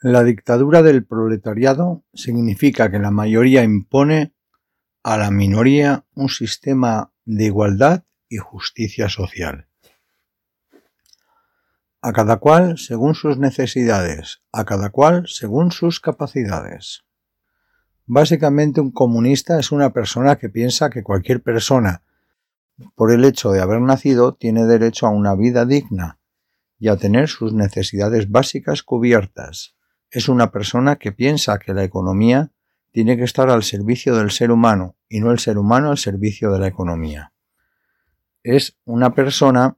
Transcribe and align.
La 0.00 0.22
dictadura 0.22 0.82
del 0.82 1.04
proletariado 1.04 2.04
significa 2.14 2.88
que 2.88 3.00
la 3.00 3.10
mayoría 3.10 3.64
impone 3.64 4.32
a 5.02 5.16
la 5.16 5.32
minoría 5.32 6.06
un 6.14 6.28
sistema 6.28 7.12
de 7.24 7.46
igualdad 7.46 8.04
y 8.28 8.36
justicia 8.36 9.08
social. 9.08 9.66
A 12.00 12.12
cada 12.12 12.36
cual 12.36 12.78
según 12.78 13.16
sus 13.16 13.38
necesidades, 13.38 14.40
a 14.52 14.64
cada 14.64 14.90
cual 14.90 15.26
según 15.26 15.72
sus 15.72 15.98
capacidades. 15.98 17.02
Básicamente 18.06 18.80
un 18.80 18.92
comunista 18.92 19.58
es 19.58 19.72
una 19.72 19.92
persona 19.92 20.36
que 20.36 20.48
piensa 20.48 20.90
que 20.90 21.02
cualquier 21.02 21.42
persona, 21.42 22.04
por 22.94 23.10
el 23.10 23.24
hecho 23.24 23.50
de 23.50 23.60
haber 23.60 23.80
nacido, 23.80 24.36
tiene 24.36 24.64
derecho 24.64 25.08
a 25.08 25.10
una 25.10 25.34
vida 25.34 25.66
digna 25.66 26.20
y 26.78 26.86
a 26.86 26.96
tener 26.96 27.26
sus 27.26 27.52
necesidades 27.52 28.30
básicas 28.30 28.84
cubiertas 28.84 29.74
es 30.10 30.28
una 30.28 30.50
persona 30.50 30.96
que 30.96 31.12
piensa 31.12 31.58
que 31.58 31.74
la 31.74 31.84
economía 31.84 32.50
tiene 32.92 33.16
que 33.16 33.24
estar 33.24 33.50
al 33.50 33.62
servicio 33.62 34.16
del 34.16 34.30
ser 34.30 34.50
humano 34.50 34.96
y 35.08 35.20
no 35.20 35.30
el 35.30 35.38
ser 35.38 35.58
humano 35.58 35.90
al 35.90 35.98
servicio 35.98 36.50
de 36.50 36.58
la 36.58 36.66
economía. 36.66 37.32
Es 38.42 38.78
una 38.84 39.14
persona 39.14 39.76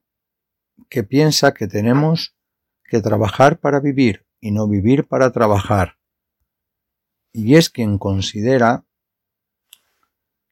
que 0.89 1.03
piensa 1.03 1.53
que 1.53 1.67
tenemos 1.67 2.37
que 2.85 3.01
trabajar 3.01 3.59
para 3.59 3.81
vivir 3.81 4.27
y 4.41 4.53
no 4.53 4.69
vivir 4.69 5.07
para 5.07 5.31
trabajar. 5.33 5.99
Y 7.33 7.57
es 7.57 7.71
quien 7.71 7.99
considera 7.99 8.85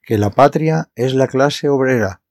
que 0.02 0.18
la 0.18 0.30
patria 0.30 0.90
es 0.94 1.14
la 1.14 1.26
clase 1.26 1.68
obrera 1.68 2.22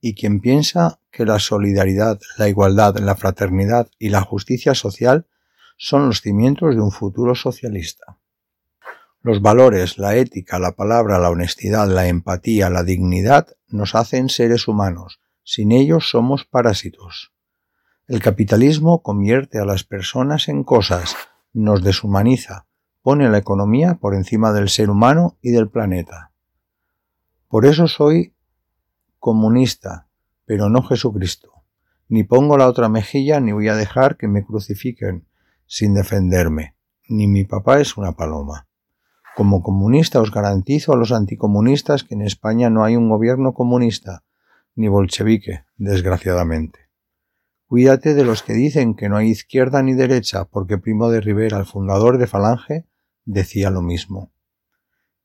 y 0.00 0.14
quien 0.14 0.40
piensa 0.40 1.00
que 1.10 1.24
la 1.24 1.38
solidaridad, 1.38 2.20
la 2.38 2.48
igualdad, 2.48 2.96
la 2.98 3.16
fraternidad 3.16 3.88
y 3.98 4.10
la 4.10 4.20
justicia 4.20 4.74
social 4.74 5.26
son 5.76 6.06
los 6.06 6.20
cimientos 6.20 6.74
de 6.74 6.80
un 6.80 6.90
futuro 6.90 7.34
socialista. 7.34 8.18
Los 9.20 9.42
valores, 9.42 9.98
la 9.98 10.16
ética, 10.16 10.58
la 10.58 10.72
palabra, 10.72 11.18
la 11.18 11.30
honestidad, 11.30 11.88
la 11.88 12.06
empatía, 12.06 12.70
la 12.70 12.84
dignidad 12.84 13.48
nos 13.68 13.94
hacen 13.94 14.28
seres 14.28 14.68
humanos. 14.68 15.20
Sin 15.42 15.72
ellos 15.72 16.08
somos 16.08 16.44
parásitos. 16.44 17.32
El 18.08 18.20
capitalismo 18.20 19.02
convierte 19.02 19.58
a 19.58 19.64
las 19.64 19.82
personas 19.82 20.48
en 20.48 20.62
cosas, 20.62 21.16
nos 21.52 21.82
deshumaniza, 21.82 22.66
pone 23.02 23.28
la 23.28 23.38
economía 23.38 23.94
por 23.94 24.14
encima 24.14 24.52
del 24.52 24.68
ser 24.68 24.90
humano 24.90 25.38
y 25.42 25.50
del 25.50 25.68
planeta. 25.68 26.30
Por 27.48 27.66
eso 27.66 27.88
soy 27.88 28.34
comunista, 29.18 30.08
pero 30.44 30.68
no 30.68 30.82
Jesucristo. 30.82 31.52
Ni 32.08 32.22
pongo 32.22 32.56
la 32.56 32.68
otra 32.68 32.88
mejilla 32.88 33.40
ni 33.40 33.52
voy 33.52 33.68
a 33.68 33.74
dejar 33.74 34.16
que 34.16 34.28
me 34.28 34.44
crucifiquen, 34.44 35.25
sin 35.66 35.94
defenderme, 35.94 36.76
ni 37.08 37.26
mi 37.26 37.44
papá 37.44 37.80
es 37.80 37.96
una 37.96 38.12
paloma. 38.12 38.68
Como 39.36 39.62
comunista 39.62 40.20
os 40.20 40.30
garantizo 40.30 40.92
a 40.92 40.96
los 40.96 41.12
anticomunistas 41.12 42.04
que 42.04 42.14
en 42.14 42.22
España 42.22 42.70
no 42.70 42.84
hay 42.84 42.96
un 42.96 43.08
gobierno 43.08 43.52
comunista, 43.52 44.24
ni 44.74 44.88
bolchevique, 44.88 45.64
desgraciadamente. 45.76 46.80
Cuídate 47.66 48.14
de 48.14 48.24
los 48.24 48.42
que 48.42 48.52
dicen 48.52 48.94
que 48.94 49.08
no 49.08 49.16
hay 49.16 49.28
izquierda 49.28 49.82
ni 49.82 49.94
derecha, 49.94 50.44
porque 50.44 50.78
Primo 50.78 51.10
de 51.10 51.20
Rivera, 51.20 51.58
el 51.58 51.66
fundador 51.66 52.16
de 52.18 52.26
Falange, 52.26 52.86
decía 53.24 53.70
lo 53.70 53.82
mismo. 53.82 54.32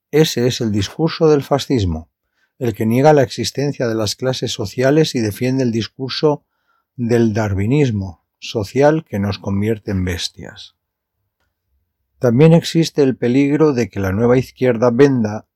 Ese 0.09 0.47
es 0.47 0.59
el 0.59 0.71
discurso 0.71 1.29
del 1.29 1.43
fascismo, 1.43 2.09
el 2.57 2.73
que 2.73 2.85
niega 2.85 3.13
la 3.13 3.23
existencia 3.23 3.87
de 3.87 3.95
las 3.95 4.15
clases 4.15 4.51
sociales 4.51 5.15
y 5.15 5.19
defiende 5.19 5.63
el 5.63 5.71
discurso 5.71 6.45
del 6.95 7.33
darwinismo, 7.33 8.20
social 8.41 9.05
que 9.05 9.19
nos 9.19 9.37
convierte 9.37 9.91
en 9.91 10.03
bestias. 10.03 10.75
También 12.19 12.53
existe 12.53 13.03
el 13.03 13.15
peligro 13.15 13.71
de 13.71 13.87
que 13.87 13.99
la 13.99 14.11
nueva 14.11 14.37
izquierda 14.37 14.89
venda 14.91 15.47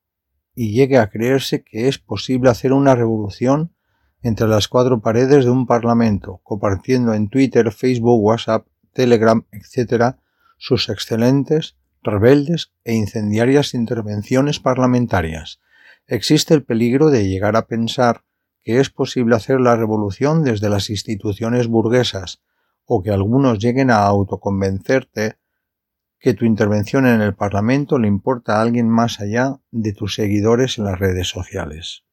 y 0.54 0.72
llegue 0.72 0.98
a 0.98 1.10
creerse 1.10 1.62
que 1.62 1.88
es 1.88 1.98
posible 1.98 2.48
hacer 2.48 2.72
una 2.72 2.94
revolución 2.94 3.74
entre 4.22 4.48
las 4.48 4.68
cuatro 4.68 5.00
paredes 5.00 5.44
de 5.44 5.50
un 5.50 5.66
parlamento, 5.66 6.40
compartiendo 6.42 7.12
en 7.12 7.28
Twitter, 7.28 7.70
Facebook, 7.72 8.22
WhatsApp, 8.22 8.66
Telegram, 8.92 9.44
etc., 9.52 10.16
sus 10.56 10.88
excelentes, 10.88 11.76
rebeldes 12.02 12.72
e 12.84 12.94
incendiarias 12.94 13.74
intervenciones 13.74 14.58
parlamentarias. 14.58 15.60
Existe 16.06 16.54
el 16.54 16.64
peligro 16.64 17.10
de 17.10 17.28
llegar 17.28 17.56
a 17.56 17.66
pensar 17.66 18.24
que 18.62 18.80
es 18.80 18.90
posible 18.90 19.36
hacer 19.36 19.60
la 19.60 19.76
revolución 19.76 20.44
desde 20.44 20.68
las 20.68 20.88
instituciones 20.88 21.66
burguesas, 21.66 22.42
o 22.86 23.02
que 23.02 23.10
algunos 23.10 23.58
lleguen 23.58 23.90
a 23.90 24.04
autoconvencerte 24.06 25.36
que 26.18 26.34
tu 26.34 26.44
intervención 26.44 27.06
en 27.06 27.20
el 27.20 27.34
Parlamento 27.34 27.98
le 27.98 28.08
importa 28.08 28.56
a 28.56 28.62
alguien 28.62 28.88
más 28.88 29.20
allá 29.20 29.58
de 29.70 29.92
tus 29.92 30.14
seguidores 30.14 30.78
en 30.78 30.84
las 30.84 30.98
redes 30.98 31.28
sociales. 31.28 32.04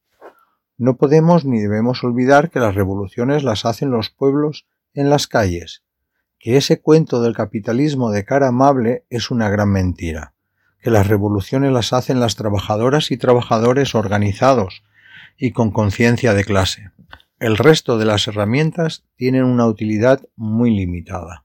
No 0.76 0.96
podemos 0.96 1.44
ni 1.44 1.60
debemos 1.60 2.02
olvidar 2.04 2.50
que 2.50 2.60
las 2.60 2.74
revoluciones 2.74 3.44
las 3.44 3.64
hacen 3.64 3.90
los 3.90 4.10
pueblos 4.10 4.66
en 4.92 5.08
las 5.08 5.26
calles, 5.26 5.84
que 6.38 6.56
ese 6.56 6.80
cuento 6.80 7.22
del 7.22 7.34
capitalismo 7.34 8.10
de 8.10 8.24
cara 8.24 8.48
amable 8.48 9.04
es 9.08 9.30
una 9.30 9.48
gran 9.48 9.70
mentira, 9.70 10.34
que 10.80 10.90
las 10.90 11.06
revoluciones 11.06 11.72
las 11.72 11.92
hacen 11.92 12.20
las 12.20 12.34
trabajadoras 12.34 13.10
y 13.10 13.16
trabajadores 13.16 13.94
organizados 13.94 14.82
y 15.38 15.52
con 15.52 15.70
conciencia 15.70 16.34
de 16.34 16.44
clase. 16.44 16.90
El 17.40 17.56
resto 17.56 17.98
de 17.98 18.04
las 18.04 18.28
herramientas 18.28 19.04
tienen 19.16 19.42
una 19.44 19.66
utilidad 19.66 20.22
muy 20.36 20.70
limitada. 20.70 21.44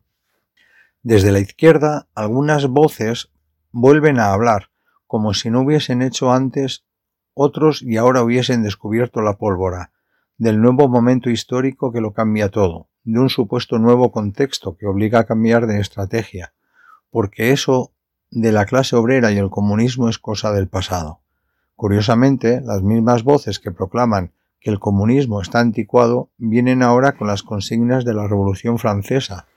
Desde 1.02 1.32
la 1.32 1.40
izquierda, 1.40 2.08
algunas 2.14 2.68
voces 2.68 3.32
vuelven 3.72 4.20
a 4.20 4.32
hablar, 4.32 4.70
como 5.08 5.34
si 5.34 5.50
no 5.50 5.62
hubiesen 5.62 6.04
hecho 6.04 6.32
antes 6.32 6.86
otros 7.34 7.82
y 7.82 7.98
ahora 7.98 8.22
hubiesen 8.22 8.62
descubierto 8.62 9.22
la 9.22 9.40
pólvora, 9.40 9.92
del 10.38 10.62
nuevo 10.62 10.88
momento 10.88 11.32
histórico 11.32 11.92
que 11.92 12.02
lo 12.02 12.14
cambia 12.14 12.50
todo, 12.50 12.90
de 13.04 13.20
un 13.20 13.30
supuesto 13.30 13.80
nuevo 13.80 14.12
contexto 14.12 14.78
que 14.78 14.86
obliga 14.86 15.20
a 15.20 15.26
cambiar 15.26 15.66
de 15.66 15.80
estrategia, 15.80 16.54
porque 17.10 17.52
eso 17.52 17.94
de 18.30 18.52
la 18.52 18.66
clase 18.66 18.96
obrera 18.96 19.32
y 19.32 19.40
el 19.40 19.50
comunismo 19.50 20.08
es 20.08 20.20
cosa 20.20 20.52
del 20.52 20.68
pasado. 20.68 21.22
Curiosamente, 21.76 22.62
las 22.62 22.84
mismas 22.84 23.24
voces 23.24 23.60
que 23.60 23.72
proclaman 23.72 24.34
que 24.60 24.70
el 24.70 24.80
comunismo 24.80 25.42
está 25.42 25.60
anticuado 25.60 26.32
vienen 26.38 26.84
ahora 26.84 27.14
con 27.14 27.28
las 27.28 27.44
consignas 27.44 28.06
de 28.06 28.14
la 28.14 28.28
Revolución 28.28 28.78
Francesa, 28.78 29.48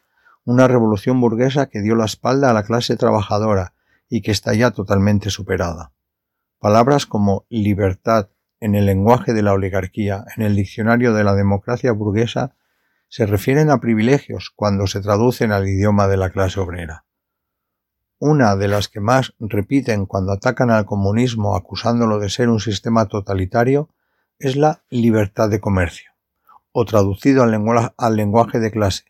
una 0.44 0.68
revolución 0.68 1.20
burguesa 1.20 1.66
que 1.66 1.80
dio 1.80 1.94
la 1.94 2.04
espalda 2.04 2.50
a 2.50 2.52
la 2.52 2.64
clase 2.64 2.96
trabajadora 2.96 3.74
y 4.08 4.22
que 4.22 4.30
está 4.30 4.54
ya 4.54 4.70
totalmente 4.70 5.30
superada. 5.30 5.92
Palabras 6.58 7.06
como 7.06 7.46
libertad 7.48 8.28
en 8.60 8.74
el 8.74 8.86
lenguaje 8.86 9.32
de 9.32 9.42
la 9.42 9.52
oligarquía, 9.52 10.24
en 10.36 10.44
el 10.44 10.54
diccionario 10.54 11.12
de 11.14 11.24
la 11.24 11.34
democracia 11.34 11.90
burguesa, 11.92 12.54
se 13.08 13.26
refieren 13.26 13.70
a 13.70 13.80
privilegios 13.80 14.52
cuando 14.54 14.86
se 14.86 15.00
traducen 15.00 15.52
al 15.52 15.68
idioma 15.68 16.06
de 16.06 16.16
la 16.16 16.30
clase 16.30 16.60
obrera. 16.60 17.04
Una 18.18 18.54
de 18.54 18.68
las 18.68 18.88
que 18.88 19.00
más 19.00 19.34
repiten 19.40 20.06
cuando 20.06 20.32
atacan 20.32 20.70
al 20.70 20.86
comunismo 20.86 21.56
acusándolo 21.56 22.20
de 22.20 22.28
ser 22.28 22.48
un 22.48 22.60
sistema 22.60 23.06
totalitario 23.06 23.88
es 24.42 24.56
la 24.56 24.82
libertad 24.90 25.48
de 25.48 25.60
comercio, 25.60 26.10
o 26.72 26.84
traducido 26.84 27.44
al, 27.44 28.16
lenguaje 28.16 28.58
de 28.58 28.72
clase, 28.72 29.04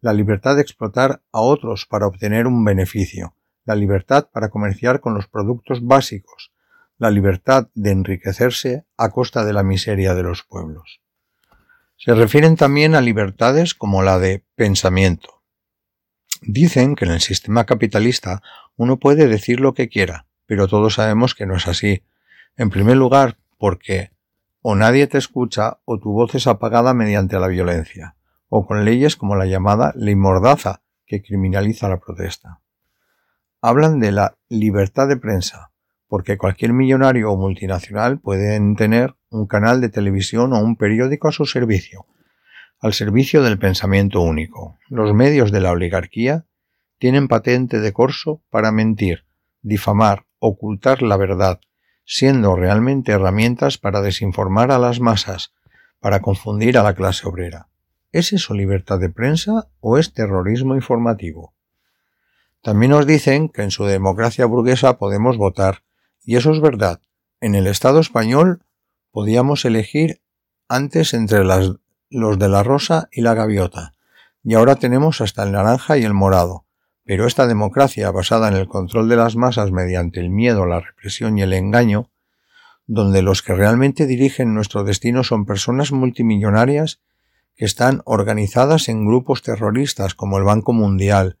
la 0.00 0.14
libertad 0.14 0.56
de 0.56 0.62
explotar 0.62 1.20
a 1.30 1.40
otros 1.42 1.84
para 1.84 2.06
obtener 2.06 2.46
un 2.46 2.64
beneficio, 2.64 3.34
la 3.66 3.74
libertad 3.74 4.28
para 4.32 4.48
comerciar 4.48 5.00
con 5.00 5.12
los 5.12 5.28
productos 5.28 5.86
básicos, 5.86 6.52
la 6.96 7.10
libertad 7.10 7.68
de 7.74 7.90
enriquecerse 7.90 8.86
a 8.96 9.10
costa 9.10 9.44
de 9.44 9.52
la 9.52 9.62
miseria 9.62 10.14
de 10.14 10.22
los 10.22 10.42
pueblos. 10.42 11.02
Se 11.98 12.14
refieren 12.14 12.56
también 12.56 12.94
a 12.94 13.02
libertades 13.02 13.74
como 13.74 14.02
la 14.02 14.18
de 14.18 14.42
pensamiento. 14.54 15.42
Dicen 16.40 16.96
que 16.96 17.04
en 17.04 17.10
el 17.10 17.20
sistema 17.20 17.66
capitalista 17.66 18.42
uno 18.76 18.98
puede 18.98 19.28
decir 19.28 19.60
lo 19.60 19.74
que 19.74 19.90
quiera, 19.90 20.24
pero 20.46 20.66
todos 20.66 20.94
sabemos 20.94 21.34
que 21.34 21.44
no 21.44 21.56
es 21.56 21.68
así. 21.68 22.04
En 22.56 22.70
primer 22.70 22.96
lugar, 22.96 23.36
porque 23.58 24.12
o 24.62 24.74
nadie 24.74 25.06
te 25.06 25.18
escucha 25.18 25.80
o 25.84 25.98
tu 25.98 26.12
voz 26.12 26.34
es 26.34 26.46
apagada 26.46 26.94
mediante 26.94 27.38
la 27.38 27.48
violencia, 27.48 28.16
o 28.48 28.66
con 28.66 28.84
leyes 28.84 29.16
como 29.16 29.36
la 29.36 29.46
llamada 29.46 29.92
ley 29.96 30.16
mordaza, 30.16 30.82
que 31.06 31.22
criminaliza 31.22 31.88
la 31.88 31.98
protesta. 31.98 32.60
Hablan 33.60 33.98
de 33.98 34.12
la 34.12 34.36
libertad 34.48 35.08
de 35.08 35.16
prensa, 35.16 35.72
porque 36.06 36.38
cualquier 36.38 36.72
millonario 36.72 37.30
o 37.30 37.36
multinacional 37.36 38.20
puede 38.20 38.58
tener 38.76 39.16
un 39.30 39.46
canal 39.46 39.80
de 39.80 39.88
televisión 39.88 40.52
o 40.52 40.58
un 40.58 40.76
periódico 40.76 41.28
a 41.28 41.32
su 41.32 41.44
servicio, 41.44 42.06
al 42.80 42.92
servicio 42.92 43.42
del 43.42 43.58
pensamiento 43.58 44.20
único. 44.20 44.78
Los 44.88 45.12
medios 45.14 45.52
de 45.52 45.60
la 45.60 45.72
oligarquía 45.72 46.46
tienen 46.98 47.28
patente 47.28 47.80
de 47.80 47.92
corso 47.92 48.42
para 48.50 48.72
mentir, 48.72 49.24
difamar, 49.62 50.26
ocultar 50.38 51.02
la 51.02 51.16
verdad, 51.16 51.60
siendo 52.10 52.56
realmente 52.56 53.12
herramientas 53.12 53.76
para 53.76 54.00
desinformar 54.00 54.72
a 54.72 54.78
las 54.78 54.98
masas, 54.98 55.52
para 56.00 56.22
confundir 56.22 56.78
a 56.78 56.82
la 56.82 56.94
clase 56.94 57.28
obrera. 57.28 57.68
¿Es 58.12 58.32
eso 58.32 58.54
libertad 58.54 58.98
de 58.98 59.10
prensa 59.10 59.68
o 59.80 59.98
es 59.98 60.14
terrorismo 60.14 60.74
informativo? 60.74 61.52
También 62.62 62.92
nos 62.92 63.06
dicen 63.06 63.50
que 63.50 63.62
en 63.62 63.70
su 63.70 63.84
democracia 63.84 64.46
burguesa 64.46 64.96
podemos 64.96 65.36
votar, 65.36 65.82
y 66.24 66.36
eso 66.36 66.50
es 66.50 66.62
verdad. 66.62 67.02
En 67.42 67.54
el 67.54 67.66
Estado 67.66 68.00
español 68.00 68.64
podíamos 69.12 69.66
elegir 69.66 70.22
antes 70.66 71.12
entre 71.12 71.44
los 71.44 72.38
de 72.38 72.48
la 72.48 72.62
rosa 72.62 73.10
y 73.12 73.20
la 73.20 73.34
gaviota, 73.34 73.92
y 74.42 74.54
ahora 74.54 74.76
tenemos 74.76 75.20
hasta 75.20 75.42
el 75.42 75.52
naranja 75.52 75.98
y 75.98 76.04
el 76.04 76.14
morado. 76.14 76.64
Pero 77.08 77.26
esta 77.26 77.46
democracia 77.46 78.10
basada 78.10 78.48
en 78.48 78.54
el 78.54 78.68
control 78.68 79.08
de 79.08 79.16
las 79.16 79.34
masas 79.34 79.72
mediante 79.72 80.20
el 80.20 80.28
miedo, 80.28 80.66
la 80.66 80.80
represión 80.80 81.38
y 81.38 81.42
el 81.42 81.54
engaño, 81.54 82.10
donde 82.86 83.22
los 83.22 83.40
que 83.40 83.54
realmente 83.54 84.06
dirigen 84.06 84.52
nuestro 84.52 84.84
destino 84.84 85.24
son 85.24 85.46
personas 85.46 85.90
multimillonarias 85.90 87.00
que 87.56 87.64
están 87.64 88.02
organizadas 88.04 88.90
en 88.90 89.06
grupos 89.06 89.40
terroristas 89.40 90.14
como 90.14 90.36
el 90.36 90.44
Banco 90.44 90.74
Mundial, 90.74 91.38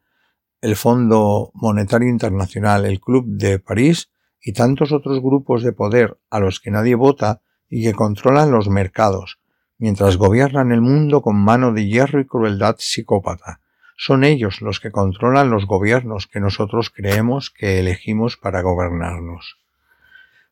el 0.62 0.74
Fondo 0.74 1.50
Monetario 1.52 2.08
Internacional, 2.08 2.86
el 2.86 2.98
Club 2.98 3.26
de 3.26 3.58
París 3.58 4.08
y 4.40 4.54
tantos 4.54 4.90
otros 4.90 5.20
grupos 5.20 5.62
de 5.62 5.74
poder 5.74 6.18
a 6.30 6.40
los 6.40 6.60
que 6.60 6.70
nadie 6.70 6.94
vota 6.94 7.42
y 7.68 7.82
que 7.82 7.92
controlan 7.92 8.52
los 8.52 8.70
mercados, 8.70 9.38
mientras 9.76 10.16
gobiernan 10.16 10.72
el 10.72 10.80
mundo 10.80 11.20
con 11.20 11.36
mano 11.36 11.74
de 11.74 11.86
hierro 11.86 12.20
y 12.20 12.26
crueldad 12.26 12.76
psicópata. 12.78 13.60
Son 14.00 14.22
ellos 14.22 14.62
los 14.62 14.78
que 14.78 14.92
controlan 14.92 15.50
los 15.50 15.66
gobiernos 15.66 16.28
que 16.28 16.38
nosotros 16.38 16.88
creemos 16.88 17.50
que 17.50 17.80
elegimos 17.80 18.36
para 18.36 18.62
gobernarnos. 18.62 19.58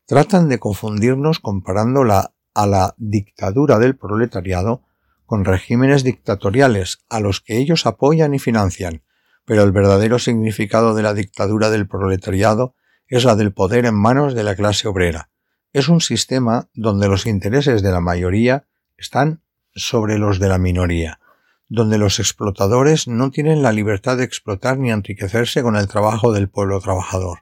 Tratan 0.05 0.49
de 0.49 0.59
confundirnos 0.59 1.39
comparándola 1.39 2.33
a 2.55 2.67
la 2.67 2.95
dictadura 2.99 3.79
del 3.79 3.97
proletariado 3.97 4.83
con 5.27 5.45
regímenes 5.45 6.03
dictatoriales 6.03 7.05
a 7.09 7.21
los 7.21 7.41
que 7.41 7.59
ellos 7.59 7.87
apoyan 7.87 8.35
y 8.35 8.41
financian, 8.41 9.05
pero 9.45 9.63
el 9.63 9.71
verdadero 9.71 10.19
significado 10.19 10.97
de 10.97 11.05
la 11.05 11.15
dictadura 11.15 11.71
del 11.71 11.87
proletariado 11.87 12.75
es 13.07 13.25
la 13.25 13.37
del 13.37 13.53
poder 13.53 13.87
en 13.87 13.95
manos 13.95 14.35
de 14.35 14.43
la 14.43 14.57
clase 14.57 14.89
obrera. 14.89 15.31
Es 15.73 15.89
un 15.89 16.01
sistema 16.01 16.69
donde 16.75 17.07
los 17.07 17.27
intereses 17.27 17.81
de 17.81 17.93
la 17.93 18.01
mayoría 18.01 18.65
están 18.97 19.41
sobre 19.73 20.19
los 20.19 20.41
de 20.41 20.49
la 20.49 20.59
minoría, 20.59 21.21
donde 21.69 21.99
los 21.99 22.19
explotadores 22.21 23.09
no 23.09 23.31
tienen 23.31 23.63
la 23.63 23.73
libertad 23.73 24.17
de 24.17 24.25
explotar 24.25 24.79
ni 24.79 24.91
enriquecerse 24.91 25.63
con 25.63 25.77
el 25.77 25.89
trabajo 25.89 26.33
del 26.33 26.49
pueblo 26.49 26.81
trabajador, 26.81 27.41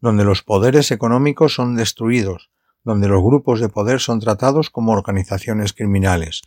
donde 0.00 0.24
los 0.24 0.42
poderes 0.42 0.90
económicos 0.90 1.54
son 1.54 1.74
destruidos, 1.74 2.50
donde 2.84 3.08
los 3.08 3.22
grupos 3.22 3.60
de 3.60 3.68
poder 3.68 4.00
son 4.00 4.20
tratados 4.20 4.70
como 4.70 4.92
organizaciones 4.92 5.72
criminales, 5.72 6.42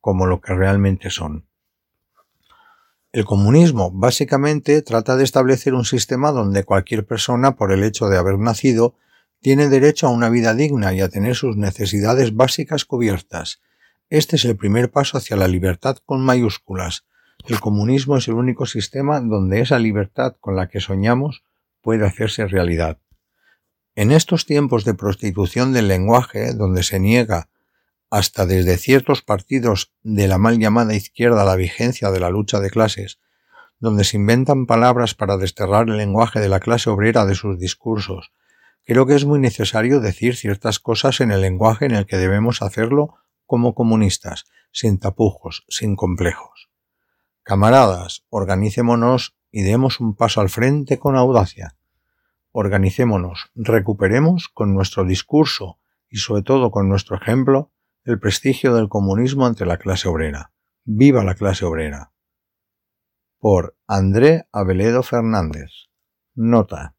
como 0.00 0.26
lo 0.26 0.40
que 0.40 0.54
realmente 0.54 1.10
son. 1.10 1.46
El 3.12 3.24
comunismo 3.24 3.92
básicamente 3.92 4.82
trata 4.82 5.16
de 5.16 5.22
establecer 5.22 5.74
un 5.74 5.84
sistema 5.84 6.32
donde 6.32 6.64
cualquier 6.64 7.06
persona, 7.06 7.54
por 7.54 7.70
el 7.70 7.84
hecho 7.84 8.08
de 8.08 8.18
haber 8.18 8.38
nacido, 8.40 8.96
tiene 9.40 9.68
derecho 9.68 10.08
a 10.08 10.10
una 10.10 10.30
vida 10.30 10.52
digna 10.52 10.92
y 10.94 11.00
a 11.00 11.08
tener 11.08 11.36
sus 11.36 11.56
necesidades 11.56 12.34
básicas 12.34 12.84
cubiertas. 12.84 13.60
Este 14.14 14.36
es 14.36 14.44
el 14.44 14.56
primer 14.56 14.92
paso 14.92 15.18
hacia 15.18 15.34
la 15.34 15.48
libertad 15.48 15.96
con 16.06 16.24
mayúsculas. 16.24 17.04
El 17.48 17.58
comunismo 17.58 18.16
es 18.16 18.28
el 18.28 18.34
único 18.34 18.64
sistema 18.64 19.20
donde 19.20 19.60
esa 19.60 19.80
libertad 19.80 20.36
con 20.38 20.54
la 20.54 20.68
que 20.68 20.78
soñamos 20.78 21.42
puede 21.82 22.06
hacerse 22.06 22.46
realidad. 22.46 23.00
En 23.96 24.12
estos 24.12 24.46
tiempos 24.46 24.84
de 24.84 24.94
prostitución 24.94 25.72
del 25.72 25.88
lenguaje, 25.88 26.54
donde 26.54 26.84
se 26.84 27.00
niega 27.00 27.48
hasta 28.08 28.46
desde 28.46 28.76
ciertos 28.76 29.20
partidos 29.20 29.92
de 30.04 30.28
la 30.28 30.38
mal 30.38 30.60
llamada 30.60 30.94
izquierda 30.94 31.44
la 31.44 31.56
vigencia 31.56 32.12
de 32.12 32.20
la 32.20 32.30
lucha 32.30 32.60
de 32.60 32.70
clases, 32.70 33.18
donde 33.80 34.04
se 34.04 34.16
inventan 34.16 34.66
palabras 34.66 35.16
para 35.16 35.38
desterrar 35.38 35.88
el 35.88 35.96
lenguaje 35.96 36.38
de 36.38 36.48
la 36.48 36.60
clase 36.60 36.88
obrera 36.88 37.26
de 37.26 37.34
sus 37.34 37.58
discursos, 37.58 38.30
creo 38.84 39.06
que 39.06 39.16
es 39.16 39.24
muy 39.24 39.40
necesario 39.40 39.98
decir 39.98 40.36
ciertas 40.36 40.78
cosas 40.78 41.20
en 41.20 41.32
el 41.32 41.40
lenguaje 41.40 41.86
en 41.86 41.96
el 41.96 42.06
que 42.06 42.16
debemos 42.16 42.62
hacerlo 42.62 43.16
como 43.46 43.74
comunistas, 43.74 44.44
sin 44.72 44.98
tapujos, 44.98 45.64
sin 45.68 45.96
complejos. 45.96 46.70
Camaradas, 47.42 48.24
organicémonos 48.30 49.36
y 49.50 49.62
demos 49.62 50.00
un 50.00 50.16
paso 50.16 50.40
al 50.40 50.48
frente 50.48 50.98
con 50.98 51.16
audacia. 51.16 51.76
Organicémonos, 52.52 53.50
recuperemos 53.54 54.48
con 54.48 54.74
nuestro 54.74 55.04
discurso 55.04 55.78
y 56.08 56.18
sobre 56.18 56.42
todo 56.42 56.70
con 56.70 56.88
nuestro 56.88 57.16
ejemplo 57.16 57.72
el 58.04 58.18
prestigio 58.18 58.74
del 58.74 58.88
comunismo 58.88 59.46
ante 59.46 59.66
la 59.66 59.78
clase 59.78 60.08
obrera. 60.08 60.52
¡Viva 60.84 61.24
la 61.24 61.34
clase 61.34 61.64
obrera! 61.64 62.12
Por 63.38 63.76
André 63.86 64.46
Aveledo 64.52 65.02
Fernández. 65.02 65.70
Nota. 66.34 66.96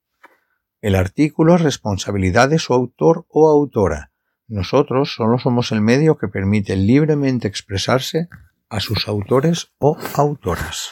El 0.82 0.96
artículo 0.96 1.56
es 1.56 1.62
responsabilidad 1.62 2.50
de 2.50 2.60
su 2.60 2.74
autor 2.74 3.26
o 3.30 3.50
autora. 3.50 4.12
Nosotros 4.48 5.14
solo 5.16 5.40
somos 5.40 5.72
el 5.72 5.82
medio 5.82 6.18
que 6.18 6.28
permite 6.28 6.76
libremente 6.76 7.48
expresarse 7.48 8.30
a 8.70 8.80
sus 8.80 9.08
autores 9.08 9.72
o 9.80 9.98
autoras. 10.16 10.92